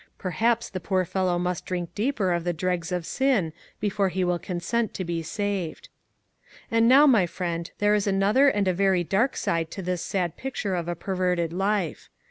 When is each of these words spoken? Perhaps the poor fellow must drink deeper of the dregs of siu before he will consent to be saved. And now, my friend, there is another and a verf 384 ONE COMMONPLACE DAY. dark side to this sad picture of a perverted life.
Perhaps 0.17 0.69
the 0.71 0.79
poor 0.79 1.05
fellow 1.05 1.37
must 1.37 1.63
drink 1.63 1.93
deeper 1.93 2.31
of 2.33 2.43
the 2.43 2.53
dregs 2.53 2.91
of 2.91 3.05
siu 3.05 3.51
before 3.79 4.09
he 4.09 4.23
will 4.23 4.39
consent 4.39 4.95
to 4.95 5.03
be 5.05 5.21
saved. 5.21 5.89
And 6.71 6.87
now, 6.87 7.05
my 7.05 7.27
friend, 7.27 7.69
there 7.77 7.93
is 7.93 8.07
another 8.07 8.47
and 8.47 8.67
a 8.67 8.71
verf 8.73 8.77
384 8.77 8.81
ONE 8.81 8.97
COMMONPLACE 8.97 9.05
DAY. 9.11 9.17
dark 9.17 9.37
side 9.37 9.69
to 9.69 9.81
this 9.83 10.01
sad 10.03 10.37
picture 10.37 10.73
of 10.73 10.87
a 10.87 10.95
perverted 10.95 11.53
life. 11.53 12.09